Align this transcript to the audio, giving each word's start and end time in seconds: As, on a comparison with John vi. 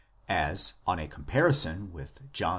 As, 0.27 0.73
on 0.87 0.97
a 0.97 1.07
comparison 1.07 1.93
with 1.93 2.33
John 2.33 2.47
vi. 2.47 2.49